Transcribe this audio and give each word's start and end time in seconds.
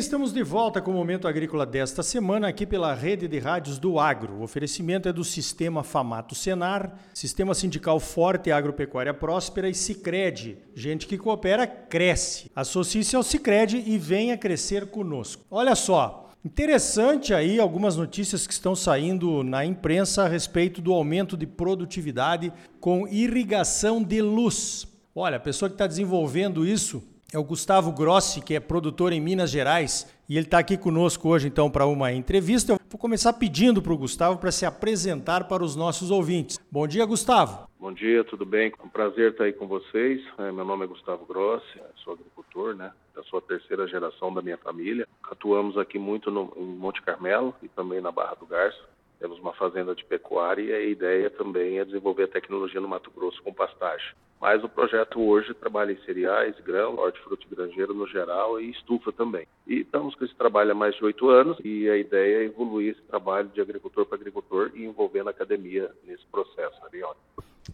estamos 0.00 0.32
de 0.32 0.42
volta 0.42 0.80
com 0.80 0.92
o 0.92 0.94
Momento 0.94 1.28
Agrícola 1.28 1.66
desta 1.66 2.02
semana 2.02 2.48
aqui 2.48 2.64
pela 2.64 2.94
rede 2.94 3.28
de 3.28 3.38
rádios 3.38 3.78
do 3.78 4.00
Agro. 4.00 4.36
O 4.36 4.42
oferecimento 4.42 5.06
é 5.06 5.12
do 5.12 5.22
Sistema 5.22 5.84
Famato 5.84 6.34
Senar, 6.34 6.98
Sistema 7.12 7.54
Sindical 7.54 8.00
Forte 8.00 8.50
Agropecuária 8.50 9.12
Próspera 9.12 9.68
e 9.68 9.74
Sicredi. 9.74 10.56
Gente 10.74 11.06
que 11.06 11.18
coopera, 11.18 11.66
cresce. 11.66 12.50
Associe-se 12.56 13.14
ao 13.14 13.22
Sicredi 13.22 13.84
e 13.86 13.98
venha 13.98 14.38
crescer 14.38 14.86
conosco. 14.86 15.44
Olha 15.50 15.74
só, 15.74 16.26
Interessante 16.42 17.34
aí 17.34 17.60
algumas 17.60 17.98
notícias 17.98 18.46
que 18.46 18.54
estão 18.54 18.74
saindo 18.74 19.44
na 19.44 19.62
imprensa 19.62 20.22
a 20.22 20.28
respeito 20.28 20.80
do 20.80 20.94
aumento 20.94 21.36
de 21.36 21.46
produtividade 21.46 22.50
com 22.80 23.06
irrigação 23.06 24.02
de 24.02 24.22
luz. 24.22 24.88
Olha, 25.14 25.36
a 25.36 25.40
pessoa 25.40 25.68
que 25.68 25.74
está 25.74 25.86
desenvolvendo 25.86 26.66
isso 26.66 27.02
é 27.32 27.38
o 27.38 27.44
Gustavo 27.44 27.92
Grossi, 27.92 28.40
que 28.40 28.54
é 28.54 28.60
produtor 28.60 29.12
em 29.12 29.20
Minas 29.20 29.50
Gerais, 29.50 30.06
e 30.28 30.36
ele 30.36 30.46
está 30.46 30.58
aqui 30.58 30.76
conosco 30.76 31.28
hoje 31.28 31.46
então 31.46 31.70
para 31.70 31.86
uma 31.86 32.12
entrevista. 32.12 32.72
Eu 32.72 32.78
vou 32.88 32.98
começar 32.98 33.32
pedindo 33.34 33.80
para 33.80 33.92
o 33.92 33.98
Gustavo 33.98 34.38
para 34.38 34.50
se 34.50 34.66
apresentar 34.66 35.46
para 35.46 35.62
os 35.62 35.76
nossos 35.76 36.10
ouvintes. 36.10 36.58
Bom 36.70 36.86
dia, 36.86 37.04
Gustavo. 37.04 37.68
Bom 37.78 37.92
dia, 37.92 38.24
tudo 38.24 38.44
bem? 38.44 38.72
É 38.76 38.82
um 38.84 38.88
prazer 38.88 39.30
estar 39.30 39.44
aí 39.44 39.52
com 39.52 39.66
vocês. 39.66 40.20
É, 40.38 40.50
meu 40.50 40.64
nome 40.64 40.84
é 40.84 40.88
Gustavo 40.88 41.24
Grossi, 41.24 41.80
sou 42.04 42.14
agricultor, 42.14 42.74
né? 42.74 42.90
Eu 43.14 43.24
sou 43.24 43.38
a 43.38 43.42
terceira 43.42 43.86
geração 43.86 44.32
da 44.34 44.42
minha 44.42 44.58
família. 44.58 45.06
Atuamos 45.22 45.78
aqui 45.78 45.98
muito 45.98 46.30
no, 46.30 46.52
em 46.56 46.64
Monte 46.64 47.00
Carmelo 47.02 47.54
e 47.62 47.68
também 47.68 48.00
na 48.00 48.10
Barra 48.10 48.34
do 48.34 48.46
Garço. 48.46 48.88
Temos 49.20 49.38
uma 49.38 49.52
fazenda 49.52 49.94
de 49.94 50.04
pecuária 50.04 50.62
e 50.62 50.72
a 50.72 50.80
ideia 50.80 51.30
também 51.30 51.78
é 51.78 51.84
desenvolver 51.84 52.24
a 52.24 52.28
tecnologia 52.28 52.80
no 52.80 52.88
Mato 52.88 53.10
Grosso 53.10 53.42
com 53.42 53.52
pastagem. 53.52 54.14
Mas 54.40 54.64
o 54.64 54.68
projeto 54.68 55.20
hoje 55.20 55.52
trabalha 55.52 55.92
em 55.92 56.00
cereais, 56.04 56.58
grão, 56.60 56.96
hortifruti 56.96 57.46
granjeiro 57.50 57.92
no 57.92 58.06
geral 58.06 58.58
e 58.58 58.70
estufa 58.70 59.12
também. 59.12 59.46
E 59.66 59.80
estamos 59.80 60.14
com 60.14 60.24
esse 60.24 60.34
trabalho 60.34 60.72
há 60.72 60.74
mais 60.74 60.94
de 60.94 61.04
oito 61.04 61.28
anos 61.28 61.58
e 61.62 61.90
a 61.90 61.96
ideia 61.98 62.38
é 62.38 62.44
evoluir 62.44 62.92
esse 62.92 63.02
trabalho 63.02 63.48
de 63.48 63.60
agricultor 63.60 64.06
para 64.06 64.16
agricultor 64.16 64.70
e 64.74 64.84
envolvendo 64.84 65.28
a 65.28 65.30
academia 65.30 65.90
nesse 66.06 66.24
processo. 66.32 66.74
Arione. 66.86 67.18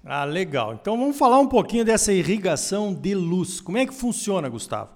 Ah, 0.04 0.24
legal. 0.24 0.74
Então 0.74 0.98
vamos 0.98 1.16
falar 1.16 1.38
um 1.38 1.48
pouquinho 1.48 1.84
dessa 1.84 2.12
irrigação 2.12 2.92
de 2.92 3.14
luz. 3.14 3.60
Como 3.60 3.78
é 3.78 3.86
que 3.86 3.94
funciona, 3.94 4.48
Gustavo? 4.48 4.90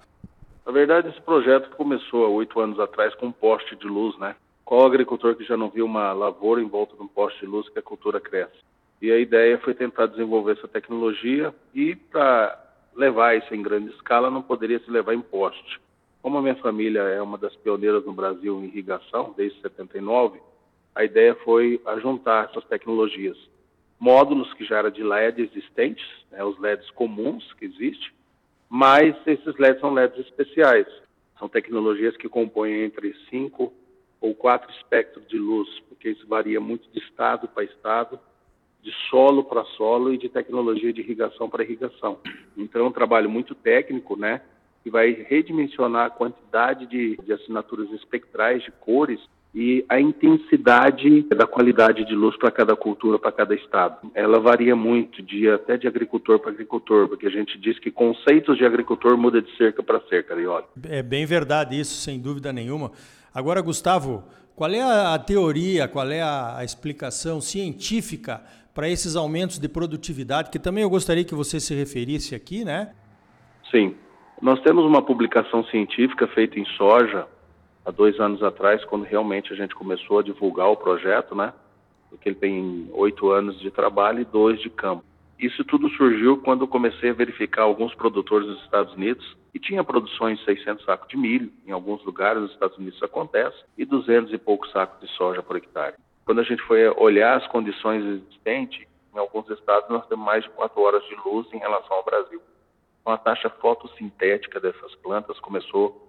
Na 0.66 0.72
verdade, 0.72 1.08
esse 1.08 1.20
projeto 1.20 1.70
começou 1.76 2.24
há 2.24 2.28
oito 2.28 2.58
anos 2.58 2.80
atrás 2.80 3.14
com 3.14 3.26
um 3.26 3.32
poste 3.32 3.76
de 3.76 3.86
luz, 3.86 4.18
né? 4.18 4.34
Qual 4.64 4.84
agricultor 4.84 5.36
que 5.36 5.44
já 5.44 5.56
não 5.56 5.68
viu 5.68 5.84
uma 5.84 6.12
lavoura 6.12 6.60
em 6.60 6.68
volta 6.68 6.96
de 6.96 7.02
um 7.02 7.08
poste 7.08 7.40
de 7.40 7.46
luz 7.46 7.68
que 7.68 7.78
a 7.78 7.82
cultura 7.82 8.20
cresce? 8.20 8.58
E 9.00 9.10
a 9.10 9.18
ideia 9.18 9.58
foi 9.58 9.74
tentar 9.74 10.06
desenvolver 10.06 10.52
essa 10.52 10.68
tecnologia 10.68 11.54
e 11.74 11.94
para 11.94 12.58
levar 12.94 13.36
isso 13.36 13.54
em 13.54 13.62
grande 13.62 13.90
escala 13.94 14.30
não 14.30 14.42
poderia 14.42 14.78
se 14.80 14.90
levar 14.90 15.14
em 15.14 15.20
poste. 15.20 15.80
Como 16.20 16.36
a 16.36 16.42
minha 16.42 16.56
família 16.56 17.00
é 17.00 17.22
uma 17.22 17.38
das 17.38 17.56
pioneiras 17.56 18.04
no 18.04 18.12
Brasil 18.12 18.60
em 18.60 18.66
irrigação 18.66 19.32
desde 19.36 19.58
79, 19.62 20.38
a 20.94 21.04
ideia 21.04 21.34
foi 21.36 21.80
juntar 22.02 22.50
essas 22.50 22.64
tecnologias. 22.64 23.38
Módulos 23.98 24.52
que 24.54 24.64
já 24.64 24.78
eram 24.78 24.90
de 24.90 25.02
LED 25.02 25.42
existentes, 25.42 26.06
né, 26.30 26.44
os 26.44 26.58
LEDs 26.58 26.90
comuns 26.90 27.52
que 27.54 27.64
existem, 27.64 28.10
mas 28.68 29.16
esses 29.26 29.56
LEDs 29.56 29.80
são 29.80 29.94
LEDs 29.94 30.18
especiais. 30.18 30.86
São 31.38 31.48
tecnologias 31.48 32.16
que 32.18 32.28
compõem 32.28 32.82
entre 32.82 33.14
5 33.30 33.72
ou 34.20 34.34
quatro 34.34 34.70
espectros 34.72 35.26
de 35.26 35.38
luz, 35.38 35.68
porque 35.88 36.10
isso 36.10 36.26
varia 36.26 36.60
muito 36.60 36.86
de 36.90 36.98
estado 36.98 37.48
para 37.48 37.64
estado, 37.64 38.20
de 38.82 38.90
solo 39.10 39.44
para 39.44 39.64
solo 39.76 40.12
e 40.12 40.18
de 40.18 40.28
tecnologia 40.28 40.92
de 40.92 41.00
irrigação 41.00 41.48
para 41.48 41.62
irrigação. 41.62 42.18
Então 42.56 42.82
é 42.82 42.88
um 42.88 42.92
trabalho 42.92 43.28
muito 43.28 43.54
técnico, 43.54 44.16
né? 44.16 44.40
Que 44.82 44.90
vai 44.90 45.12
redimensionar 45.28 46.06
a 46.06 46.10
quantidade 46.10 46.86
de, 46.86 47.16
de 47.16 47.32
assinaturas 47.32 47.90
espectrais 47.92 48.62
de 48.62 48.70
cores 48.72 49.20
e 49.54 49.84
a 49.88 50.00
intensidade 50.00 51.22
da 51.22 51.46
qualidade 51.46 52.04
de 52.04 52.14
luz 52.14 52.36
para 52.36 52.50
cada 52.50 52.76
cultura, 52.76 53.18
para 53.18 53.32
cada 53.32 53.54
estado. 53.54 54.10
Ela 54.14 54.38
varia 54.38 54.76
muito, 54.76 55.20
de 55.22 55.50
até 55.50 55.76
de 55.76 55.88
agricultor 55.88 56.38
para 56.38 56.52
agricultor, 56.52 57.08
porque 57.08 57.26
a 57.26 57.30
gente 57.30 57.58
diz 57.58 57.78
que 57.78 57.90
conceitos 57.90 58.56
de 58.56 58.64
agricultor 58.64 59.16
muda 59.16 59.42
de 59.42 59.54
cerca 59.56 59.82
para 59.82 60.00
cerca, 60.08 60.34
olha. 60.34 60.64
É 60.88 61.02
bem 61.02 61.26
verdade 61.26 61.78
isso, 61.78 61.94
sem 62.00 62.20
dúvida 62.20 62.52
nenhuma. 62.52 62.92
Agora, 63.34 63.60
Gustavo, 63.60 64.24
qual 64.60 64.72
é 64.72 64.82
a, 64.82 65.18
teoria, 65.18 65.88
qual 65.88 66.10
é 66.10 66.20
a, 66.20 66.62
explicação 66.62 67.40
científica 67.40 68.42
para 68.74 68.90
esses 68.90 69.16
aumentos 69.16 69.58
de 69.58 69.66
produtividade, 69.70 70.50
que 70.50 70.58
também 70.58 70.82
eu 70.82 70.90
gostaria 70.90 71.24
que 71.24 71.34
você 71.34 71.58
se 71.58 71.74
referisse 71.74 72.34
aqui, 72.34 72.62
né? 72.62 72.92
Sim. 73.70 73.96
Nós 74.38 74.60
temos 74.60 74.84
uma 74.84 75.00
publicação 75.00 75.64
científica 75.64 76.26
feita 76.26 76.60
em 76.60 76.66
soja 76.76 77.26
há 77.86 77.90
dois 77.90 78.20
anos 78.20 78.42
atrás, 78.42 78.84
quando 78.84 79.04
realmente 79.04 79.50
a 79.50 79.56
gente 79.56 79.74
começou 79.74 80.18
a 80.18 80.22
divulgar 80.22 80.68
o 80.68 80.76
projeto, 80.76 81.34
né? 81.34 81.54
Porque 82.10 82.28
ele 82.28 82.36
tem 82.36 82.86
oito 82.92 83.30
anos 83.30 83.58
de 83.60 83.70
trabalho 83.70 84.20
e 84.20 84.26
dois 84.26 84.60
de 84.60 84.68
campo. 84.68 85.04
Isso 85.40 85.64
tudo 85.64 85.88
surgiu 85.90 86.36
quando 86.36 86.64
eu 86.64 86.68
comecei 86.68 87.08
a 87.08 87.14
verificar 87.14 87.62
alguns 87.62 87.94
produtores 87.94 88.46
dos 88.46 88.62
Estados 88.62 88.92
Unidos 88.92 89.34
e 89.54 89.58
tinha 89.58 89.82
produções 89.82 90.38
de 90.38 90.44
600 90.44 90.84
sacos 90.84 91.08
de 91.08 91.16
milho, 91.16 91.50
em 91.66 91.70
alguns 91.70 92.04
lugares 92.04 92.42
dos 92.42 92.52
Estados 92.52 92.76
Unidos 92.76 92.96
isso 92.96 93.04
acontece, 93.06 93.56
e 93.78 93.86
200 93.86 94.34
e 94.34 94.36
poucos 94.36 94.70
sacos 94.70 95.00
de 95.00 95.16
soja 95.16 95.42
por 95.42 95.56
hectare. 95.56 95.96
Quando 96.26 96.42
a 96.42 96.44
gente 96.44 96.60
foi 96.64 96.86
olhar 96.88 97.38
as 97.38 97.46
condições 97.46 98.04
existentes, 98.04 98.86
em 99.14 99.18
alguns 99.18 99.48
estados 99.48 99.88
nós 99.88 100.06
temos 100.08 100.26
mais 100.26 100.44
de 100.44 100.50
4 100.50 100.78
horas 100.78 101.02
de 101.04 101.16
luz 101.24 101.50
em 101.54 101.58
relação 101.58 101.96
ao 101.96 102.04
Brasil. 102.04 102.42
Então 103.00 103.14
a 103.14 103.16
taxa 103.16 103.48
fotossintética 103.48 104.60
dessas 104.60 104.94
plantas 104.96 105.40
começou 105.40 106.06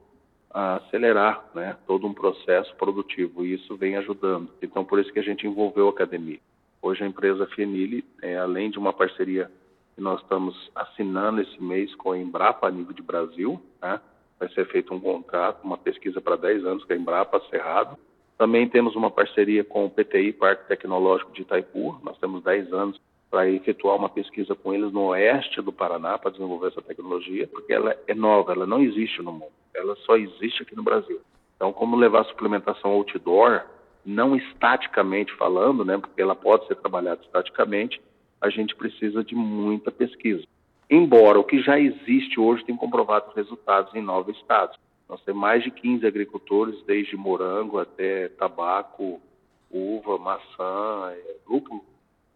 a 0.54 0.76
acelerar 0.76 1.46
né, 1.56 1.78
todo 1.88 2.06
um 2.06 2.14
processo 2.14 2.76
produtivo 2.76 3.46
e 3.46 3.54
isso 3.54 3.78
vem 3.78 3.96
ajudando. 3.96 4.52
Então 4.62 4.84
por 4.84 5.00
isso 5.00 5.14
que 5.14 5.20
a 5.20 5.24
gente 5.24 5.48
envolveu 5.48 5.88
a 5.88 5.92
academia. 5.92 6.40
Hoje 6.82 7.04
a 7.04 7.08
empresa 7.08 7.46
Fienile, 7.48 8.04
é, 8.22 8.38
além 8.38 8.72
de 8.72 8.80
uma 8.80 8.92
parceria 8.92 9.52
que 9.96 10.02
nós 10.02 10.20
estamos 10.22 10.72
assinando 10.74 11.42
esse 11.42 11.62
mês 11.62 11.94
com 11.96 12.12
a 12.12 12.18
Embrapa 12.18 12.68
a 12.68 12.72
nível 12.72 12.94
de 12.94 13.04
Brasil, 13.04 13.62
né? 13.80 14.00
vai 14.40 14.50
ser 14.50 14.66
feito 14.68 14.92
um 14.92 15.00
contrato, 15.00 15.64
uma 15.64 15.78
pesquisa 15.78 16.20
para 16.20 16.36
10 16.36 16.66
anos 16.66 16.84
com 16.84 16.94
a 16.94 16.96
Embrapa 16.96 17.40
Cerrado. 17.52 17.96
Também 18.36 18.68
temos 18.68 18.96
uma 18.96 19.12
parceria 19.12 19.64
com 19.64 19.86
o 19.86 19.90
PTI, 19.92 20.34
Parque 20.34 20.68
Tecnológico 20.68 21.32
de 21.32 21.44
Itaipu, 21.44 22.00
nós 22.04 22.18
temos 22.18 22.44
10 22.44 22.74
anos 22.74 23.00
para 23.30 23.48
efetuar 23.48 23.96
uma 23.96 24.10
pesquisa 24.10 24.56
com 24.56 24.74
eles 24.74 24.92
no 24.92 25.06
oeste 25.10 25.62
do 25.62 25.72
Paraná 25.72 26.18
para 26.18 26.32
desenvolver 26.32 26.70
essa 26.70 26.82
tecnologia, 26.82 27.48
porque 27.48 27.72
ela 27.72 27.96
é 28.08 28.16
nova, 28.16 28.54
ela 28.54 28.66
não 28.66 28.82
existe 28.82 29.22
no 29.22 29.32
mundo, 29.32 29.54
ela 29.74 29.96
só 29.98 30.18
existe 30.18 30.64
aqui 30.64 30.76
no 30.76 30.84
Brasil. 30.84 31.22
Então, 31.56 31.72
como 31.72 31.96
levar 31.96 32.22
a 32.22 32.26
suplementação 32.26 32.92
outdoor 32.92 33.62
não 34.06 34.36
estaticamente 34.36 35.34
falando, 35.36 35.86
né, 35.86 35.98
porque 35.98 36.22
ela 36.22 36.36
pode 36.36 36.68
ser 36.68 36.76
trabalhada 36.76 37.22
estaticamente, 37.22 38.02
a 38.40 38.50
gente 38.50 38.76
precisa 38.76 39.24
de 39.24 39.36
muita 39.36 39.92
pesquisa. 39.92 40.44
Embora 40.90 41.40
o 41.40 41.44
que 41.44 41.62
já 41.62 41.80
existe 41.80 42.40
hoje 42.40 42.66
tem 42.66 42.76
comprovado 42.76 43.32
resultados 43.36 43.94
em 43.96 44.02
nove 44.02 44.32
estados. 44.34 44.78
Nós 45.08 45.22
temos 45.24 45.42
mais 45.42 45.64
de 45.64 45.72
15 45.72 46.06
agricultores, 46.06 46.82
desde 46.84 47.16
morango 47.16 47.80
até 47.80 48.30
tabaco, 48.30 49.22
uva, 49.70 50.18
maçã, 50.18 51.12
é, 51.12 51.36
lúpulo. 51.48 51.84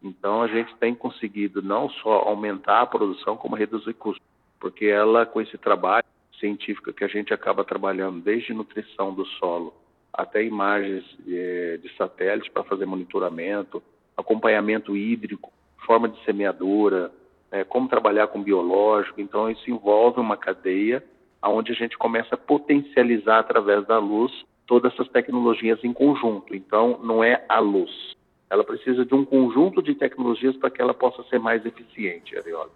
Então 0.02 0.42
a 0.42 0.48
gente 0.48 0.76
tem 0.76 0.94
conseguido 0.94 1.62
não 1.62 1.90
só 1.90 2.20
aumentar 2.28 2.82
a 2.82 2.86
produção, 2.86 3.36
como 3.36 3.56
reduzir 3.56 3.94
custos, 3.94 4.26
porque 4.60 4.86
ela, 4.86 5.26
com 5.26 5.42
esse 5.42 5.58
trabalho 5.58 6.06
científico 6.40 6.94
que 6.94 7.04
a 7.04 7.08
gente 7.08 7.34
acaba 7.34 7.64
trabalhando 7.64 8.22
desde 8.22 8.54
nutrição 8.54 9.14
do 9.14 9.26
solo 9.26 9.74
até 10.18 10.44
imagens 10.44 11.04
é, 11.28 11.78
de 11.82 11.94
satélite 11.96 12.50
para 12.50 12.64
fazer 12.64 12.86
monitoramento, 12.86 13.84
acompanhamento 14.16 14.96
hídrico, 14.96 15.52
forma 15.86 16.08
de 16.08 16.24
semeadura, 16.24 17.12
é, 17.52 17.64
como 17.64 17.90
trabalhar 17.90 18.28
com 18.28 18.42
biológico. 18.42 19.22
Então, 19.22 19.50
isso 19.50 19.70
envolve 19.70 20.20
uma 20.20 20.38
cadeia 20.38 21.04
onde 21.44 21.72
a 21.72 21.76
gente 21.76 21.98
começa 21.98 22.34
a 22.34 22.38
potencializar 22.38 23.40
através 23.40 23.86
da 23.86 24.00
luz 24.00 24.32
todas 24.66 24.92
essas 24.94 25.08
tecnologias 25.10 25.84
em 25.84 25.94
conjunto. 25.94 26.56
Então, 26.56 27.00
não 27.04 27.24
é 27.24 27.46
a 27.48 27.60
luz. 27.60 28.16
Ela 28.50 28.64
precisa 28.64 29.06
de 29.06 29.14
um 29.14 29.24
conjunto 29.24 29.82
de 29.82 29.94
tecnologias 29.94 30.56
para 30.58 30.72
que 30.72 30.82
ela 30.82 30.94
possa 30.94 31.24
ser 31.26 31.40
mais 31.40 31.64
eficiente, 31.66 32.38
Ariola. 32.38 32.72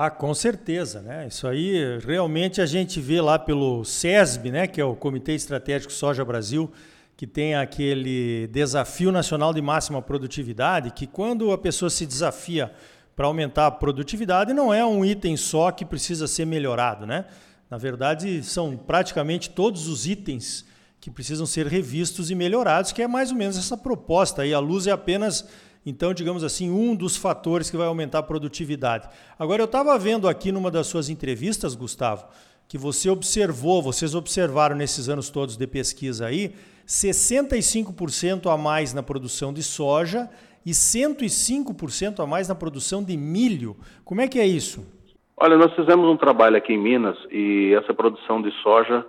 Ah, 0.00 0.10
com 0.10 0.32
certeza, 0.32 1.02
né? 1.02 1.26
Isso 1.26 1.44
aí 1.48 1.98
realmente 1.98 2.60
a 2.60 2.66
gente 2.66 3.00
vê 3.00 3.20
lá 3.20 3.36
pelo 3.36 3.84
SESB, 3.84 4.52
né, 4.52 4.66
que 4.68 4.80
é 4.80 4.84
o 4.84 4.94
Comitê 4.94 5.32
Estratégico 5.34 5.92
Soja 5.92 6.24
Brasil, 6.24 6.70
que 7.16 7.26
tem 7.26 7.56
aquele 7.56 8.46
desafio 8.46 9.10
nacional 9.10 9.52
de 9.52 9.60
máxima 9.60 10.00
produtividade, 10.00 10.92
que 10.92 11.04
quando 11.04 11.50
a 11.50 11.58
pessoa 11.58 11.90
se 11.90 12.06
desafia 12.06 12.72
para 13.16 13.26
aumentar 13.26 13.66
a 13.66 13.72
produtividade, 13.72 14.52
não 14.54 14.72
é 14.72 14.86
um 14.86 15.04
item 15.04 15.36
só 15.36 15.72
que 15.72 15.84
precisa 15.84 16.28
ser 16.28 16.44
melhorado, 16.44 17.04
né? 17.04 17.24
Na 17.68 17.76
verdade, 17.76 18.40
são 18.44 18.76
praticamente 18.76 19.50
todos 19.50 19.88
os 19.88 20.06
itens 20.06 20.64
que 21.00 21.10
precisam 21.10 21.44
ser 21.44 21.66
revistos 21.66 22.30
e 22.30 22.36
melhorados, 22.36 22.92
que 22.92 23.02
é 23.02 23.08
mais 23.08 23.32
ou 23.32 23.36
menos 23.36 23.58
essa 23.58 23.76
proposta 23.76 24.42
aí. 24.42 24.54
A 24.54 24.60
luz 24.60 24.86
é 24.86 24.92
apenas 24.92 25.44
então, 25.84 26.12
digamos 26.12 26.44
assim, 26.44 26.70
um 26.70 26.94
dos 26.94 27.16
fatores 27.16 27.70
que 27.70 27.76
vai 27.76 27.86
aumentar 27.86 28.18
a 28.18 28.22
produtividade. 28.22 29.08
Agora, 29.38 29.62
eu 29.62 29.66
estava 29.66 29.98
vendo 29.98 30.28
aqui 30.28 30.52
numa 30.52 30.70
das 30.70 30.86
suas 30.86 31.08
entrevistas, 31.08 31.74
Gustavo, 31.74 32.26
que 32.68 32.76
você 32.76 33.08
observou, 33.08 33.82
vocês 33.82 34.14
observaram 34.14 34.76
nesses 34.76 35.08
anos 35.08 35.30
todos 35.30 35.56
de 35.56 35.66
pesquisa 35.66 36.26
aí, 36.26 36.52
65% 36.86 38.52
a 38.52 38.56
mais 38.56 38.92
na 38.92 39.02
produção 39.02 39.52
de 39.52 39.62
soja 39.62 40.28
e 40.64 40.70
105% 40.70 42.22
a 42.22 42.26
mais 42.26 42.48
na 42.48 42.54
produção 42.54 43.02
de 43.02 43.16
milho. 43.16 43.76
Como 44.04 44.20
é 44.20 44.28
que 44.28 44.38
é 44.38 44.46
isso? 44.46 44.86
Olha, 45.36 45.56
nós 45.56 45.72
fizemos 45.74 46.06
um 46.06 46.16
trabalho 46.16 46.56
aqui 46.56 46.72
em 46.72 46.78
Minas 46.78 47.16
e 47.30 47.72
essa 47.74 47.94
produção 47.94 48.42
de 48.42 48.50
soja, 48.62 49.06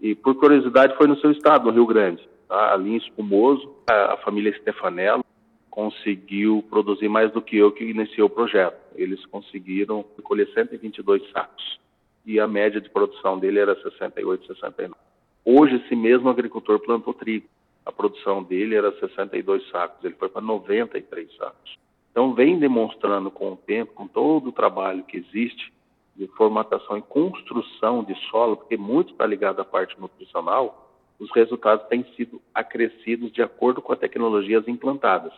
e 0.00 0.14
por 0.14 0.34
curiosidade, 0.36 0.96
foi 0.96 1.06
no 1.06 1.18
seu 1.18 1.30
estado, 1.32 1.66
no 1.66 1.72
Rio 1.72 1.86
Grande, 1.86 2.26
tá? 2.48 2.72
ali 2.72 2.90
em 2.90 2.96
Espumoso, 2.96 3.68
a, 3.88 4.16
família 4.18 4.56
Stefanello 4.58 5.24
conseguiu 5.72 6.62
produzir 6.68 7.08
mais 7.08 7.32
do 7.32 7.40
que 7.40 7.56
eu 7.56 7.72
que 7.72 7.82
iniciou 7.82 8.26
o 8.26 8.30
projeto. 8.30 8.78
Eles 8.94 9.24
conseguiram 9.24 10.04
colher 10.22 10.46
122 10.52 11.30
sacos 11.30 11.80
e 12.26 12.38
a 12.38 12.46
média 12.46 12.78
de 12.78 12.90
produção 12.90 13.38
dele 13.38 13.58
era 13.58 13.74
68, 13.82 14.48
69. 14.48 14.94
Hoje, 15.42 15.76
esse 15.76 15.96
mesmo 15.96 16.28
agricultor 16.28 16.78
plantou 16.78 17.14
trigo. 17.14 17.46
A 17.86 17.90
produção 17.90 18.42
dele 18.42 18.74
era 18.74 18.92
62 19.00 19.66
sacos, 19.70 20.04
ele 20.04 20.14
foi 20.14 20.28
para 20.28 20.42
93 20.42 21.34
sacos. 21.36 21.78
Então, 22.10 22.34
vem 22.34 22.58
demonstrando 22.58 23.30
com 23.30 23.52
o 23.52 23.56
tempo, 23.56 23.94
com 23.94 24.06
todo 24.06 24.50
o 24.50 24.52
trabalho 24.52 25.02
que 25.04 25.16
existe 25.16 25.72
de 26.14 26.26
formatação 26.36 26.98
e 26.98 27.02
construção 27.02 28.04
de 28.04 28.14
solo, 28.28 28.58
porque 28.58 28.76
muito 28.76 29.12
está 29.12 29.24
ligado 29.24 29.60
à 29.60 29.64
parte 29.64 29.98
nutricional, 29.98 30.90
os 31.18 31.30
resultados 31.32 31.86
têm 31.88 32.04
sido 32.14 32.42
acrescidos 32.54 33.32
de 33.32 33.40
acordo 33.40 33.80
com 33.80 33.94
as 33.94 33.98
tecnologias 33.98 34.68
implantadas. 34.68 35.32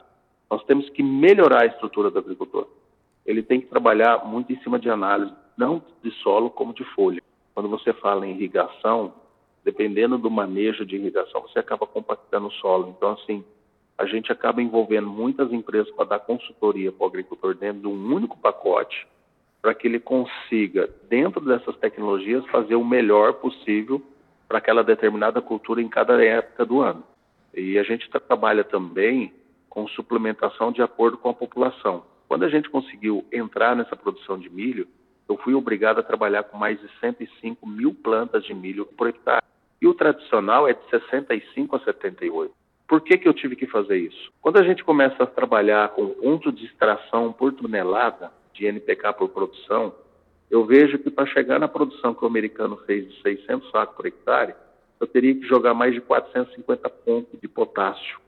Nós 0.54 0.62
temos 0.66 0.88
que 0.90 1.02
melhorar 1.02 1.62
a 1.62 1.66
estrutura 1.66 2.12
do 2.12 2.20
agricultor. 2.20 2.68
Ele 3.26 3.42
tem 3.42 3.60
que 3.60 3.66
trabalhar 3.66 4.24
muito 4.24 4.52
em 4.52 4.56
cima 4.62 4.78
de 4.78 4.88
análise, 4.88 5.32
não 5.56 5.82
de 6.00 6.12
solo 6.22 6.48
como 6.48 6.72
de 6.72 6.84
folha. 6.94 7.20
Quando 7.52 7.68
você 7.68 7.92
fala 7.92 8.24
em 8.24 8.30
irrigação, 8.30 9.12
dependendo 9.64 10.16
do 10.16 10.30
manejo 10.30 10.86
de 10.86 10.94
irrigação, 10.94 11.40
você 11.42 11.58
acaba 11.58 11.88
compactando 11.88 12.46
o 12.46 12.52
solo. 12.52 12.94
Então, 12.96 13.14
assim, 13.14 13.44
a 13.98 14.06
gente 14.06 14.30
acaba 14.30 14.62
envolvendo 14.62 15.08
muitas 15.08 15.52
empresas 15.52 15.90
para 15.90 16.04
dar 16.04 16.18
consultoria 16.20 16.92
para 16.92 17.02
o 17.02 17.08
agricultor 17.08 17.56
dentro 17.56 17.80
de 17.80 17.88
um 17.88 18.14
único 18.14 18.38
pacote, 18.38 19.08
para 19.60 19.74
que 19.74 19.88
ele 19.88 19.98
consiga, 19.98 20.88
dentro 21.08 21.40
dessas 21.40 21.76
tecnologias, 21.78 22.46
fazer 22.46 22.76
o 22.76 22.84
melhor 22.84 23.32
possível 23.34 24.00
para 24.46 24.58
aquela 24.58 24.84
determinada 24.84 25.42
cultura 25.42 25.82
em 25.82 25.88
cada 25.88 26.24
época 26.24 26.64
do 26.64 26.80
ano. 26.80 27.02
E 27.52 27.76
a 27.76 27.82
gente 27.82 28.08
trabalha 28.08 28.62
também 28.62 29.32
com 29.74 29.88
suplementação 29.88 30.70
de 30.70 30.80
acordo 30.80 31.18
com 31.18 31.28
a 31.28 31.34
população. 31.34 32.04
Quando 32.28 32.44
a 32.44 32.48
gente 32.48 32.70
conseguiu 32.70 33.26
entrar 33.32 33.74
nessa 33.74 33.96
produção 33.96 34.38
de 34.38 34.48
milho, 34.48 34.86
eu 35.28 35.36
fui 35.38 35.52
obrigado 35.52 35.98
a 35.98 36.02
trabalhar 36.02 36.44
com 36.44 36.56
mais 36.56 36.80
de 36.80 36.88
105 37.00 37.66
mil 37.66 37.92
plantas 37.92 38.44
de 38.44 38.54
milho 38.54 38.86
por 38.86 39.08
hectare. 39.08 39.44
E 39.82 39.88
o 39.88 39.92
tradicional 39.92 40.68
é 40.68 40.74
de 40.74 40.88
65 40.88 41.74
a 41.74 41.80
78. 41.80 42.54
Por 42.86 43.00
que, 43.00 43.18
que 43.18 43.28
eu 43.28 43.34
tive 43.34 43.56
que 43.56 43.66
fazer 43.66 43.96
isso? 43.96 44.32
Quando 44.40 44.58
a 44.58 44.62
gente 44.62 44.84
começa 44.84 45.24
a 45.24 45.26
trabalhar 45.26 45.88
com 45.88 46.08
ponto 46.10 46.52
de 46.52 46.66
extração 46.66 47.32
por 47.32 47.52
tonelada 47.52 48.30
de 48.52 48.66
NPK 48.66 49.12
por 49.14 49.30
produção, 49.30 49.92
eu 50.50 50.64
vejo 50.64 50.98
que 50.98 51.10
para 51.10 51.26
chegar 51.26 51.58
na 51.58 51.66
produção 51.66 52.14
que 52.14 52.22
o 52.22 52.28
americano 52.28 52.76
fez 52.86 53.08
de 53.10 53.20
600 53.22 53.70
sacos 53.70 53.96
por 53.96 54.06
hectare, 54.06 54.54
eu 55.00 55.06
teria 55.06 55.34
que 55.34 55.46
jogar 55.46 55.74
mais 55.74 55.94
de 55.94 56.00
450 56.00 56.88
pontos 56.90 57.40
de 57.40 57.48
potássio. 57.48 58.23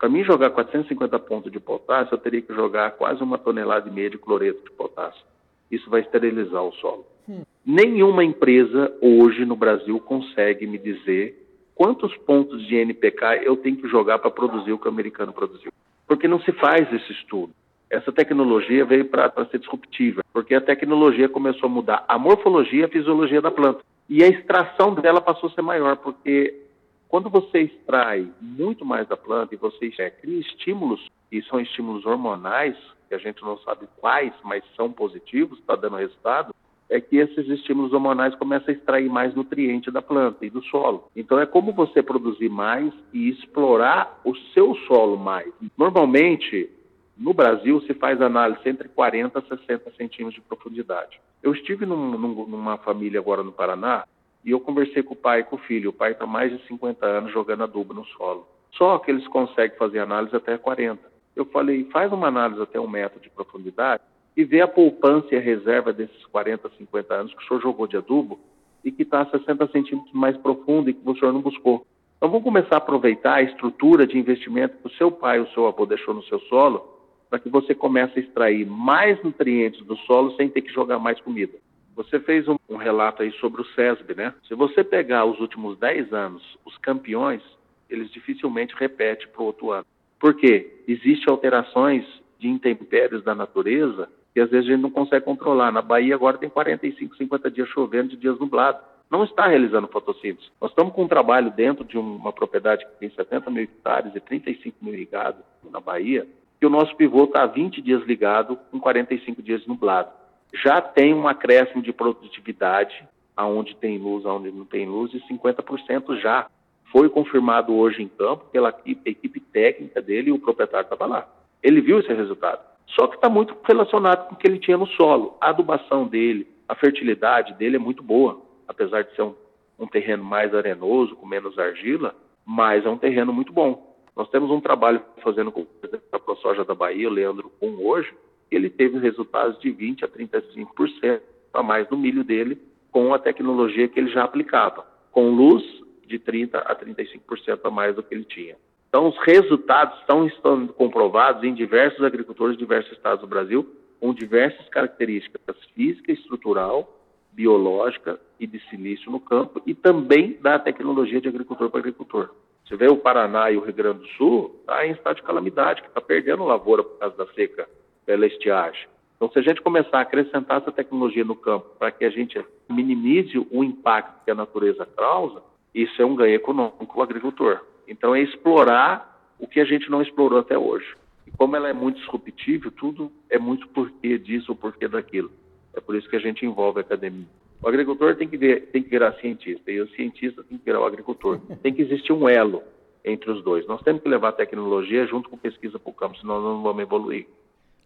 Para 0.00 0.08
mim 0.08 0.24
jogar 0.24 0.48
450 0.48 1.18
pontos 1.18 1.52
de 1.52 1.60
potássio, 1.60 2.14
eu 2.14 2.18
teria 2.18 2.40
que 2.40 2.54
jogar 2.54 2.92
quase 2.92 3.22
uma 3.22 3.36
tonelada 3.36 3.86
e 3.86 3.92
meia 3.92 4.08
de 4.08 4.16
cloreto 4.16 4.64
de 4.64 4.70
potássio. 4.70 5.22
Isso 5.70 5.90
vai 5.90 6.00
esterilizar 6.00 6.62
o 6.64 6.72
solo. 6.72 7.04
Hum. 7.28 7.42
Nenhuma 7.66 8.24
empresa 8.24 8.90
hoje 9.02 9.44
no 9.44 9.54
Brasil 9.54 10.00
consegue 10.00 10.66
me 10.66 10.78
dizer 10.78 11.46
quantos 11.74 12.16
pontos 12.16 12.66
de 12.66 12.76
NPK 12.76 13.42
eu 13.44 13.58
tenho 13.58 13.76
que 13.76 13.86
jogar 13.88 14.18
para 14.18 14.30
produzir 14.30 14.72
o 14.72 14.78
que 14.78 14.88
o 14.88 14.90
americano 14.90 15.34
produziu. 15.34 15.70
Porque 16.06 16.26
não 16.26 16.40
se 16.40 16.52
faz 16.52 16.90
esse 16.90 17.12
estudo. 17.12 17.52
Essa 17.90 18.10
tecnologia 18.10 18.86
veio 18.86 19.04
para 19.04 19.30
ser 19.50 19.58
disruptiva, 19.58 20.22
porque 20.32 20.54
a 20.54 20.62
tecnologia 20.62 21.28
começou 21.28 21.66
a 21.66 21.72
mudar 21.72 22.04
a 22.08 22.18
morfologia 22.18 22.80
e 22.80 22.84
a 22.84 22.88
fisiologia 22.88 23.42
da 23.42 23.50
planta. 23.50 23.80
E 24.08 24.24
a 24.24 24.28
extração 24.28 24.94
dela 24.94 25.20
passou 25.20 25.50
a 25.50 25.52
ser 25.52 25.62
maior, 25.62 25.96
porque 25.96 26.69
quando 27.10 27.28
você 27.28 27.62
extrai 27.62 28.30
muito 28.40 28.84
mais 28.84 29.08
da 29.08 29.16
planta 29.16 29.52
e 29.52 29.58
você 29.58 29.92
é, 29.98 30.08
cria 30.10 30.38
estímulos, 30.38 31.10
e 31.30 31.42
são 31.42 31.60
estímulos 31.60 32.06
hormonais, 32.06 32.76
que 33.08 33.14
a 33.14 33.18
gente 33.18 33.42
não 33.42 33.58
sabe 33.58 33.88
quais, 33.96 34.32
mas 34.44 34.62
são 34.76 34.92
positivos, 34.92 35.58
está 35.58 35.74
dando 35.74 35.96
resultado, 35.96 36.54
é 36.88 37.00
que 37.00 37.16
esses 37.16 37.48
estímulos 37.48 37.92
hormonais 37.92 38.34
começam 38.36 38.68
a 38.68 38.76
extrair 38.76 39.08
mais 39.08 39.34
nutriente 39.34 39.90
da 39.90 40.00
planta 40.00 40.46
e 40.46 40.50
do 40.50 40.62
solo. 40.64 41.08
Então 41.14 41.38
é 41.40 41.46
como 41.46 41.72
você 41.72 42.00
produzir 42.00 42.48
mais 42.48 42.92
e 43.12 43.28
explorar 43.28 44.20
o 44.24 44.34
seu 44.54 44.76
solo 44.86 45.16
mais. 45.16 45.52
Normalmente, 45.76 46.70
no 47.16 47.34
Brasil, 47.34 47.80
se 47.82 47.94
faz 47.94 48.20
análise 48.22 48.60
entre 48.68 48.88
40 48.88 49.36
a 49.36 49.42
60 49.42 49.90
centímetros 49.96 50.34
de 50.34 50.40
profundidade. 50.42 51.20
Eu 51.42 51.52
estive 51.52 51.86
num, 51.86 52.18
num, 52.18 52.46
numa 52.46 52.78
família 52.78 53.18
agora 53.18 53.42
no 53.42 53.52
Paraná 53.52 54.04
e 54.44 54.50
eu 54.50 54.60
conversei 54.60 55.02
com 55.02 55.14
o 55.14 55.16
pai 55.16 55.40
e 55.40 55.44
com 55.44 55.56
o 55.56 55.60
filho. 55.60 55.90
O 55.90 55.92
pai 55.92 56.12
está 56.12 56.26
mais 56.26 56.50
de 56.50 56.66
50 56.66 57.04
anos 57.04 57.32
jogando 57.32 57.64
adubo 57.64 57.92
no 57.92 58.04
solo. 58.06 58.46
Só 58.72 58.98
que 58.98 59.10
eles 59.10 59.26
conseguem 59.28 59.76
fazer 59.76 59.98
análise 59.98 60.34
até 60.34 60.56
40. 60.56 61.00
Eu 61.36 61.44
falei, 61.46 61.84
faz 61.92 62.12
uma 62.12 62.28
análise 62.28 62.60
até 62.62 62.80
um 62.80 62.88
metro 62.88 63.20
de 63.20 63.30
profundidade 63.30 64.02
e 64.36 64.44
vê 64.44 64.60
a 64.60 64.68
poupança 64.68 65.28
e 65.32 65.36
a 65.36 65.40
reserva 65.40 65.92
desses 65.92 66.24
40, 66.26 66.70
50 66.78 67.14
anos 67.14 67.34
que 67.34 67.42
o 67.42 67.46
senhor 67.46 67.60
jogou 67.60 67.86
de 67.86 67.96
adubo 67.96 68.38
e 68.84 68.90
que 68.90 69.02
está 69.02 69.22
a 69.22 69.26
60 69.26 69.66
centímetros 69.68 70.12
mais 70.12 70.36
profundo 70.36 70.88
e 70.88 70.94
que 70.94 71.08
o 71.08 71.16
senhor 71.16 71.32
não 71.32 71.40
buscou. 71.40 71.86
Então 72.16 72.28
vamos 72.28 72.44
começar 72.44 72.76
a 72.76 72.78
aproveitar 72.78 73.34
a 73.34 73.42
estrutura 73.42 74.06
de 74.06 74.18
investimento 74.18 74.76
que 74.78 74.86
o 74.86 74.96
seu 74.96 75.10
pai 75.10 75.38
ou 75.38 75.46
o 75.46 75.48
seu 75.50 75.66
avô 75.66 75.86
deixou 75.86 76.14
no 76.14 76.22
seu 76.24 76.38
solo 76.40 76.98
para 77.28 77.38
que 77.38 77.48
você 77.48 77.74
comece 77.74 78.18
a 78.18 78.22
extrair 78.22 78.66
mais 78.66 79.22
nutrientes 79.22 79.84
do 79.86 79.96
solo 79.98 80.34
sem 80.36 80.48
ter 80.48 80.62
que 80.62 80.72
jogar 80.72 80.98
mais 80.98 81.20
comida. 81.20 81.56
Você 81.96 82.20
fez 82.20 82.48
um, 82.48 82.56
um 82.68 82.76
relato 82.76 83.22
aí 83.22 83.32
sobre 83.32 83.60
o 83.62 83.66
SESB, 83.74 84.14
né? 84.14 84.34
Se 84.46 84.54
você 84.54 84.82
pegar 84.82 85.24
os 85.24 85.38
últimos 85.40 85.78
10 85.78 86.12
anos, 86.12 86.42
os 86.64 86.76
campeões, 86.78 87.42
eles 87.88 88.10
dificilmente 88.10 88.74
repetem 88.76 89.28
para 89.28 89.42
o 89.42 89.46
outro 89.46 89.70
ano. 89.72 89.86
Por 90.18 90.34
quê? 90.34 90.82
Existem 90.86 91.26
alterações 91.28 92.04
de 92.38 92.48
intempéries 92.48 93.22
da 93.22 93.34
natureza 93.34 94.08
que 94.32 94.40
às 94.40 94.50
vezes 94.50 94.68
a 94.68 94.72
gente 94.72 94.82
não 94.82 94.90
consegue 94.90 95.24
controlar. 95.24 95.72
Na 95.72 95.82
Bahia 95.82 96.14
agora 96.14 96.38
tem 96.38 96.48
45, 96.48 97.16
50 97.16 97.50
dias 97.50 97.68
chovendo, 97.68 98.10
de 98.10 98.16
dias 98.16 98.38
nublados. 98.38 98.80
Não 99.10 99.24
está 99.24 99.46
realizando 99.46 99.88
fotossíntese. 99.88 100.48
Nós 100.60 100.70
estamos 100.70 100.94
com 100.94 101.02
um 101.02 101.08
trabalho 101.08 101.50
dentro 101.50 101.84
de 101.84 101.98
uma 101.98 102.32
propriedade 102.32 102.86
que 102.86 102.92
tem 103.00 103.10
70 103.10 103.50
mil 103.50 103.64
hectares 103.64 104.14
e 104.14 104.20
35 104.20 104.76
mil 104.80 104.94
irrigados 104.94 105.42
na 105.68 105.80
Bahia, 105.80 106.28
que 106.60 106.66
o 106.66 106.70
nosso 106.70 106.94
pivô 106.94 107.24
está 107.24 107.44
20 107.44 107.82
dias 107.82 108.04
ligado 108.04 108.56
com 108.70 108.78
45 108.78 109.42
dias 109.42 109.66
nublado 109.66 110.19
já 110.52 110.80
tem 110.80 111.14
um 111.14 111.28
acréscimo 111.28 111.82
de 111.82 111.92
produtividade, 111.92 113.04
aonde 113.36 113.74
tem 113.76 113.98
luz, 113.98 114.26
aonde 114.26 114.50
não 114.50 114.64
tem 114.64 114.86
luz, 114.86 115.10
de 115.10 115.20
50% 115.20 116.20
já. 116.20 116.46
Foi 116.92 117.08
confirmado 117.08 117.74
hoje 117.74 118.02
em 118.02 118.08
campo 118.08 118.46
pela 118.52 118.74
equipe 118.84 119.40
técnica 119.40 120.02
dele 120.02 120.30
e 120.30 120.32
o 120.32 120.38
proprietário 120.38 120.84
estava 120.84 121.06
lá. 121.06 121.28
Ele 121.62 121.80
viu 121.80 122.00
esse 122.00 122.12
resultado. 122.12 122.60
Só 122.88 123.06
que 123.06 123.14
está 123.14 123.28
muito 123.28 123.56
relacionado 123.64 124.28
com 124.28 124.34
o 124.34 124.38
que 124.38 124.48
ele 124.48 124.58
tinha 124.58 124.76
no 124.76 124.86
solo. 124.88 125.36
A 125.40 125.50
adubação 125.50 126.06
dele, 126.06 126.48
a 126.68 126.74
fertilidade 126.74 127.54
dele 127.54 127.76
é 127.76 127.78
muito 127.78 128.02
boa, 128.02 128.40
apesar 128.66 129.04
de 129.04 129.14
ser 129.14 129.22
um, 129.22 129.34
um 129.78 129.86
terreno 129.86 130.24
mais 130.24 130.52
arenoso, 130.54 131.14
com 131.14 131.26
menos 131.26 131.58
argila, 131.58 132.14
mas 132.44 132.84
é 132.84 132.90
um 132.90 132.98
terreno 132.98 133.32
muito 133.32 133.52
bom. 133.52 133.96
Nós 134.16 134.28
temos 134.28 134.50
um 134.50 134.60
trabalho 134.60 135.00
fazendo 135.22 135.52
com 135.52 135.64
a 136.12 136.18
ProSoja 136.18 136.64
da 136.64 136.74
Bahia, 136.74 137.08
o 137.08 137.12
Leandro 137.12 137.50
Kuhn, 137.60 137.76
hoje, 137.80 138.12
ele 138.50 138.68
teve 138.68 138.98
resultados 138.98 139.58
de 139.60 139.72
20% 139.72 140.04
a 140.04 140.08
35% 140.08 141.20
a 141.52 141.62
mais 141.62 141.88
no 141.90 141.96
milho 141.96 142.24
dele 142.24 142.58
com 142.90 143.14
a 143.14 143.18
tecnologia 143.18 143.88
que 143.88 143.98
ele 143.98 144.10
já 144.10 144.24
aplicava, 144.24 144.84
com 145.12 145.30
luz 145.30 145.62
de 146.06 146.18
30% 146.18 146.54
a 146.54 146.74
35% 146.74 147.60
a 147.62 147.70
mais 147.70 147.94
do 147.94 148.02
que 148.02 148.14
ele 148.14 148.24
tinha. 148.24 148.56
Então, 148.88 149.08
os 149.08 149.16
resultados 149.18 149.96
estão, 150.00 150.66
comprovados 150.66 151.44
em 151.44 151.54
diversos 151.54 152.04
agricultores 152.04 152.56
de 152.56 152.64
diversos 152.64 152.92
estados 152.92 153.20
do 153.20 153.28
Brasil, 153.28 153.64
com 154.00 154.12
diversas 154.12 154.68
características 154.68 155.56
física, 155.74 156.10
estrutural, 156.10 156.96
biológica 157.32 158.18
e 158.40 158.46
de 158.46 158.58
silício 158.68 159.12
no 159.12 159.20
campo, 159.20 159.62
e 159.64 159.74
também 159.74 160.36
da 160.42 160.58
tecnologia 160.58 161.20
de 161.20 161.28
agricultor 161.28 161.70
para 161.70 161.78
agricultor. 161.78 162.30
Você 162.66 162.76
vê 162.76 162.88
o 162.88 162.96
Paraná 162.96 163.50
e 163.52 163.56
o 163.56 163.60
Rio 163.60 163.74
Grande 163.74 164.00
do 164.00 164.08
Sul, 164.08 164.56
está 164.60 164.84
em 164.84 164.92
estado 164.92 165.16
de 165.16 165.22
calamidade, 165.22 165.82
que 165.82 165.88
está 165.88 166.00
perdendo 166.00 166.44
lavoura 166.44 166.82
por 166.82 166.98
causa 166.98 167.16
da 167.16 167.26
seca 167.32 167.68
pela 168.10 168.26
estiagem. 168.26 168.88
Então, 169.14 169.30
se 169.30 169.38
a 169.38 169.42
gente 169.42 169.62
começar 169.62 169.98
a 169.98 170.00
acrescentar 170.00 170.60
essa 170.60 170.72
tecnologia 170.72 171.24
no 171.24 171.36
campo 171.36 171.68
para 171.78 171.92
que 171.92 172.04
a 172.04 172.10
gente 172.10 172.44
minimize 172.68 173.38
o 173.52 173.62
impacto 173.62 174.24
que 174.24 174.32
a 174.32 174.34
natureza 174.34 174.84
causa, 174.84 175.40
isso 175.72 176.02
é 176.02 176.04
um 176.04 176.16
ganho 176.16 176.34
econômico 176.34 176.84
para 176.84 176.98
o 176.98 177.02
agricultor. 177.04 177.60
Então, 177.86 178.12
é 178.12 178.20
explorar 178.20 179.16
o 179.38 179.46
que 179.46 179.60
a 179.60 179.64
gente 179.64 179.88
não 179.88 180.02
explorou 180.02 180.40
até 180.40 180.58
hoje. 180.58 180.96
E 181.24 181.30
como 181.30 181.54
ela 181.54 181.68
é 181.68 181.72
muito 181.72 182.00
disruptível, 182.00 182.72
tudo 182.72 183.12
é 183.30 183.38
muito 183.38 183.68
porquê 183.68 184.18
disso 184.18 184.50
ou 184.50 184.56
porquê 184.56 184.88
daquilo. 184.88 185.30
É 185.72 185.80
por 185.80 185.94
isso 185.94 186.10
que 186.10 186.16
a 186.16 186.20
gente 186.20 186.44
envolve 186.44 186.80
a 186.80 186.82
academia. 186.82 187.28
O 187.62 187.68
agricultor 187.68 188.16
tem 188.16 188.26
que, 188.26 188.36
ver, 188.36 188.70
tem 188.72 188.82
que 188.82 188.90
virar 188.90 189.12
cientista 189.20 189.70
e 189.70 189.80
o 189.80 189.88
cientista 189.90 190.42
tem 190.42 190.58
que 190.58 190.64
virar 190.64 190.80
o 190.80 190.84
agricultor. 190.84 191.38
Tem 191.62 191.72
que 191.72 191.82
existir 191.82 192.12
um 192.12 192.28
elo 192.28 192.60
entre 193.04 193.30
os 193.30 193.44
dois. 193.44 193.66
Nós 193.68 193.80
temos 193.82 194.02
que 194.02 194.08
levar 194.08 194.30
a 194.30 194.32
tecnologia 194.32 195.06
junto 195.06 195.30
com 195.30 195.38
pesquisa 195.38 195.78
para 195.78 195.90
o 195.90 195.94
campo, 195.94 196.18
senão 196.18 196.40
nós 196.40 196.54
não 196.56 196.62
vamos 196.62 196.82
evoluir. 196.82 197.26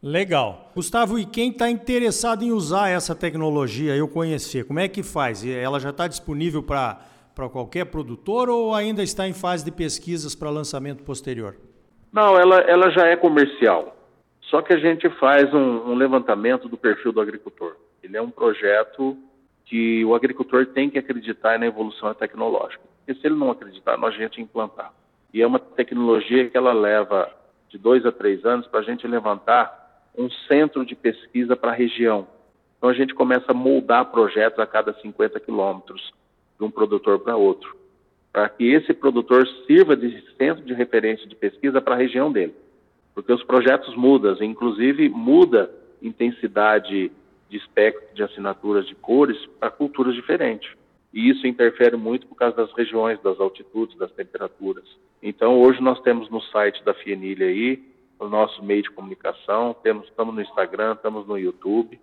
Legal. 0.06 0.70
Gustavo, 0.74 1.18
e 1.18 1.24
quem 1.24 1.48
está 1.48 1.70
interessado 1.70 2.44
em 2.44 2.52
usar 2.52 2.90
essa 2.90 3.14
tecnologia, 3.14 3.96
eu 3.96 4.06
conhecer, 4.06 4.66
como 4.66 4.78
é 4.78 4.86
que 4.86 5.02
faz? 5.02 5.42
Ela 5.46 5.80
já 5.80 5.88
está 5.88 6.06
disponível 6.06 6.62
para 6.62 6.98
qualquer 7.50 7.86
produtor 7.86 8.50
ou 8.50 8.74
ainda 8.74 9.02
está 9.02 9.26
em 9.26 9.32
fase 9.32 9.64
de 9.64 9.70
pesquisas 9.70 10.34
para 10.34 10.50
lançamento 10.50 11.02
posterior? 11.02 11.56
Não, 12.12 12.38
ela, 12.38 12.56
ela 12.56 12.90
já 12.90 13.06
é 13.06 13.16
comercial. 13.16 13.96
Só 14.42 14.60
que 14.60 14.74
a 14.74 14.78
gente 14.78 15.08
faz 15.18 15.54
um, 15.54 15.92
um 15.92 15.94
levantamento 15.94 16.68
do 16.68 16.76
perfil 16.76 17.10
do 17.10 17.22
agricultor. 17.22 17.74
Ele 18.02 18.18
é 18.18 18.20
um 18.20 18.30
projeto 18.30 19.16
que 19.64 20.04
o 20.04 20.14
agricultor 20.14 20.66
tem 20.66 20.90
que 20.90 20.98
acreditar 20.98 21.58
na 21.58 21.64
evolução 21.64 22.12
tecnológica. 22.12 22.82
Porque 22.98 23.18
se 23.18 23.26
ele 23.26 23.36
não 23.36 23.50
acreditar, 23.50 23.96
nós 23.96 24.14
a 24.14 24.18
gente 24.18 24.38
implantar. 24.38 24.92
E 25.32 25.40
é 25.40 25.46
uma 25.46 25.58
tecnologia 25.58 26.50
que 26.50 26.58
ela 26.58 26.74
leva 26.74 27.30
de 27.70 27.78
dois 27.78 28.04
a 28.04 28.12
três 28.12 28.44
anos 28.44 28.66
para 28.66 28.80
a 28.80 28.82
gente 28.82 29.06
levantar 29.06 29.83
um 30.16 30.30
centro 30.48 30.84
de 30.84 30.94
pesquisa 30.94 31.56
para 31.56 31.72
a 31.72 31.74
região. 31.74 32.26
Então 32.78 32.88
a 32.88 32.94
gente 32.94 33.14
começa 33.14 33.46
a 33.48 33.54
moldar 33.54 34.10
projetos 34.10 34.58
a 34.58 34.66
cada 34.66 34.92
50 34.94 35.40
quilômetros 35.40 36.12
de 36.58 36.64
um 36.64 36.70
produtor 36.70 37.18
para 37.18 37.36
outro, 37.36 37.76
para 38.32 38.48
que 38.48 38.72
esse 38.72 38.92
produtor 38.92 39.46
sirva 39.66 39.96
de 39.96 40.22
centro 40.36 40.64
de 40.64 40.74
referência 40.74 41.26
de 41.26 41.34
pesquisa 41.34 41.80
para 41.80 41.94
a 41.94 41.98
região 41.98 42.30
dele. 42.30 42.54
Porque 43.14 43.32
os 43.32 43.42
projetos 43.42 43.94
mudam, 43.96 44.36
inclusive 44.42 45.08
muda 45.08 45.70
intensidade 46.02 47.10
de 47.48 47.56
espectro 47.56 48.14
de 48.14 48.22
assinaturas 48.22 48.86
de 48.86 48.94
cores 48.94 49.38
para 49.58 49.70
culturas 49.70 50.14
diferentes. 50.14 50.70
E 51.12 51.30
isso 51.30 51.46
interfere 51.46 51.96
muito 51.96 52.26
por 52.26 52.34
causa 52.34 52.56
das 52.56 52.72
regiões, 52.72 53.22
das 53.22 53.38
altitudes, 53.38 53.96
das 53.96 54.10
temperaturas. 54.10 54.84
Então, 55.22 55.60
hoje 55.60 55.80
nós 55.80 56.00
temos 56.00 56.28
no 56.28 56.40
site 56.40 56.84
da 56.84 56.92
Fienilha 56.92 57.46
aí, 57.46 57.80
nosso 58.28 58.62
meio 58.62 58.82
de 58.82 58.90
comunicação, 58.90 59.74
temos, 59.82 60.06
estamos 60.08 60.34
no 60.34 60.40
Instagram, 60.40 60.92
estamos 60.92 61.26
no 61.26 61.38
YouTube, 61.38 62.00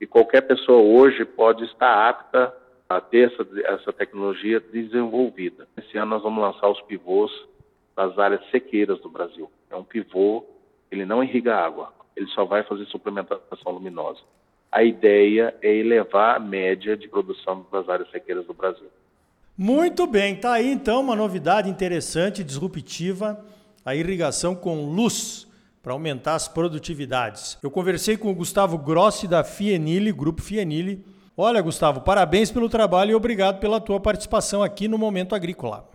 e 0.00 0.06
qualquer 0.06 0.42
pessoa 0.42 0.82
hoje 0.82 1.24
pode 1.24 1.64
estar 1.64 2.08
apta 2.08 2.54
a 2.88 3.00
ter 3.00 3.32
essa, 3.32 3.46
essa 3.64 3.92
tecnologia 3.92 4.60
desenvolvida. 4.60 5.66
Esse 5.76 5.96
ano 5.96 6.10
nós 6.10 6.22
vamos 6.22 6.42
lançar 6.42 6.68
os 6.68 6.80
pivôs 6.82 7.30
das 7.96 8.18
áreas 8.18 8.44
sequeiras 8.50 9.00
do 9.00 9.08
Brasil. 9.08 9.50
É 9.70 9.76
um 9.76 9.84
pivô, 9.84 10.44
ele 10.90 11.04
não 11.04 11.22
irriga 11.22 11.56
água, 11.56 11.92
ele 12.16 12.26
só 12.28 12.44
vai 12.44 12.62
fazer 12.62 12.84
suplementação 12.86 13.72
luminosa 13.72 14.20
a 14.74 14.82
ideia 14.82 15.54
é 15.62 15.72
elevar 15.72 16.34
a 16.34 16.40
média 16.40 16.96
de 16.96 17.06
produção 17.06 17.64
das 17.70 17.88
áreas 17.88 18.10
sequeiras 18.10 18.44
do 18.44 18.52
Brasil. 18.52 18.88
Muito 19.56 20.04
bem, 20.04 20.34
tá 20.34 20.54
aí 20.54 20.68
então 20.68 21.00
uma 21.00 21.14
novidade 21.14 21.70
interessante, 21.70 22.42
disruptiva, 22.42 23.40
a 23.84 23.94
irrigação 23.94 24.52
com 24.52 24.84
luz 24.84 25.46
para 25.84 25.92
aumentar 25.92 26.34
as 26.34 26.48
produtividades. 26.48 27.56
Eu 27.62 27.70
conversei 27.70 28.16
com 28.16 28.28
o 28.30 28.34
Gustavo 28.34 28.76
Grossi 28.76 29.28
da 29.28 29.44
Fienile, 29.44 30.10
Grupo 30.10 30.42
Fienile. 30.42 31.04
Olha, 31.36 31.62
Gustavo, 31.62 32.00
parabéns 32.00 32.50
pelo 32.50 32.68
trabalho 32.68 33.12
e 33.12 33.14
obrigado 33.14 33.60
pela 33.60 33.80
tua 33.80 34.00
participação 34.00 34.62
aqui 34.62 34.88
no 34.88 34.98
Momento 34.98 35.34
Agrícola. 35.34 35.88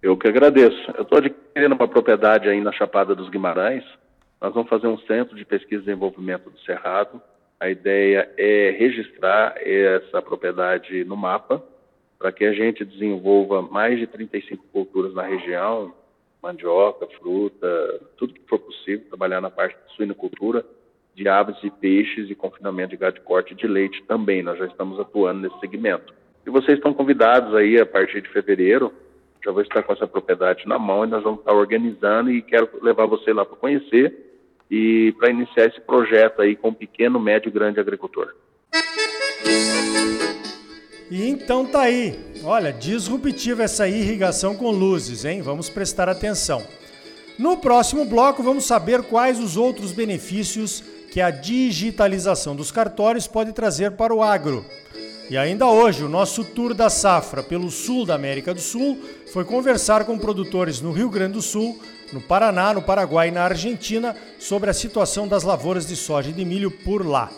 Eu 0.00 0.16
que 0.16 0.28
agradeço. 0.28 0.78
Eu 0.94 1.02
estou 1.02 1.18
adquirindo 1.18 1.74
uma 1.74 1.88
propriedade 1.88 2.48
aí 2.48 2.60
na 2.60 2.72
Chapada 2.72 3.14
dos 3.14 3.28
Guimarães. 3.28 3.82
Nós 4.40 4.54
vamos 4.54 4.68
fazer 4.68 4.86
um 4.86 4.98
centro 4.98 5.34
de 5.34 5.44
pesquisa 5.44 5.82
e 5.82 5.86
desenvolvimento 5.86 6.50
do 6.50 6.60
Cerrado 6.60 7.20
a 7.62 7.70
ideia 7.70 8.28
é 8.36 8.70
registrar 8.76 9.54
essa 9.56 10.20
propriedade 10.20 11.04
no 11.04 11.16
mapa 11.16 11.62
para 12.18 12.32
que 12.32 12.44
a 12.44 12.52
gente 12.52 12.84
desenvolva 12.84 13.62
mais 13.62 14.00
de 14.00 14.06
35 14.08 14.64
culturas 14.72 15.14
na 15.14 15.22
região, 15.22 15.94
mandioca, 16.42 17.06
fruta, 17.18 18.00
tudo 18.16 18.34
que 18.34 18.40
for 18.48 18.58
possível, 18.58 19.06
trabalhar 19.08 19.40
na 19.40 19.50
parte 19.50 19.76
de 19.86 19.94
suinocultura, 19.94 20.64
de 21.14 21.28
aves 21.28 21.56
e 21.62 21.70
peixes 21.70 22.28
e 22.30 22.34
confinamento 22.34 22.90
de 22.90 22.96
gado 22.96 23.14
de 23.16 23.20
corte 23.20 23.54
de 23.54 23.66
leite 23.66 24.02
também. 24.08 24.42
Nós 24.42 24.58
já 24.58 24.66
estamos 24.66 24.98
atuando 24.98 25.40
nesse 25.42 25.60
segmento. 25.60 26.12
E 26.44 26.50
vocês 26.50 26.78
estão 26.78 26.92
convidados 26.92 27.54
aí 27.54 27.78
a 27.78 27.86
partir 27.86 28.20
de 28.20 28.28
fevereiro, 28.28 28.92
já 29.44 29.50
vou 29.50 29.62
estar 29.62 29.82
com 29.82 29.92
essa 29.92 30.06
propriedade 30.06 30.66
na 30.66 30.78
mão 30.78 31.04
e 31.04 31.08
nós 31.08 31.22
vamos 31.22 31.40
estar 31.40 31.52
organizando 31.52 32.30
e 32.30 32.42
quero 32.42 32.68
levar 32.80 33.06
você 33.06 33.32
lá 33.32 33.44
para 33.44 33.56
conhecer 33.56 34.14
e 34.70 35.12
para 35.18 35.30
iniciar 35.30 35.66
esse 35.66 35.80
projeto 35.80 36.42
aí 36.42 36.56
com 36.56 36.72
pequeno, 36.72 37.20
médio 37.20 37.48
e 37.48 37.52
grande 37.52 37.78
agricultor. 37.78 38.34
E 41.12 41.28
então 41.28 41.66
tá 41.66 41.82
aí. 41.82 42.18
Olha, 42.42 42.72
disruptiva 42.72 43.62
essa 43.62 43.86
irrigação 43.86 44.56
com 44.56 44.70
luzes, 44.70 45.26
hein? 45.26 45.42
Vamos 45.42 45.68
prestar 45.68 46.08
atenção. 46.08 46.62
No 47.38 47.58
próximo 47.58 48.06
bloco 48.06 48.42
vamos 48.42 48.64
saber 48.64 49.02
quais 49.02 49.38
os 49.38 49.58
outros 49.58 49.92
benefícios 49.92 50.82
que 51.12 51.20
a 51.20 51.30
digitalização 51.30 52.56
dos 52.56 52.70
cartórios 52.70 53.26
pode 53.26 53.52
trazer 53.52 53.90
para 53.90 54.14
o 54.14 54.22
agro. 54.22 54.64
E 55.28 55.36
ainda 55.36 55.66
hoje, 55.66 56.02
o 56.02 56.08
nosso 56.08 56.44
tour 56.44 56.72
da 56.72 56.88
safra 56.88 57.42
pelo 57.42 57.70
sul 57.70 58.06
da 58.06 58.14
América 58.14 58.54
do 58.54 58.60
Sul 58.62 58.98
foi 59.30 59.44
conversar 59.44 60.06
com 60.06 60.18
produtores 60.18 60.80
no 60.80 60.92
Rio 60.92 61.10
Grande 61.10 61.34
do 61.34 61.42
Sul 61.42 61.78
no 62.10 62.22
Paraná, 62.22 62.72
no 62.72 62.80
Paraguai 62.80 63.28
e 63.28 63.32
na 63.32 63.42
Argentina 63.42 64.16
sobre 64.38 64.70
a 64.70 64.74
situação 64.74 65.28
das 65.28 65.42
lavouras 65.42 65.86
de 65.86 65.94
soja 65.94 66.30
e 66.30 66.32
de 66.32 66.44
milho 66.46 66.70
por 66.70 67.06
lá. 67.06 67.30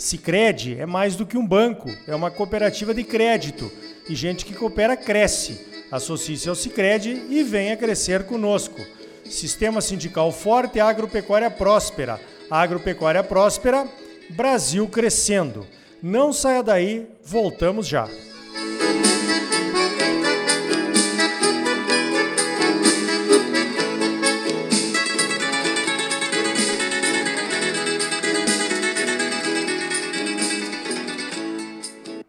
Sicredi 0.00 0.78
é 0.80 0.86
mais 0.86 1.14
do 1.14 1.26
que 1.26 1.36
um 1.36 1.46
banco, 1.46 1.90
é 2.08 2.14
uma 2.14 2.30
cooperativa 2.30 2.94
de 2.94 3.04
crédito 3.04 3.70
e 4.08 4.14
gente 4.14 4.46
que 4.46 4.54
coopera 4.54 4.96
cresce. 4.96 5.60
Associe-se 5.92 6.48
ao 6.48 6.54
Sicredi 6.54 7.26
e 7.28 7.42
venha 7.42 7.76
crescer 7.76 8.24
conosco. 8.24 8.80
Sistema 9.26 9.82
sindical 9.82 10.32
forte, 10.32 10.80
agropecuária 10.80 11.50
próspera. 11.50 12.18
Agropecuária 12.50 13.22
próspera, 13.22 13.86
Brasil 14.30 14.88
crescendo. 14.88 15.66
Não 16.02 16.32
saia 16.32 16.62
daí, 16.62 17.06
voltamos 17.22 17.86
já. 17.86 18.08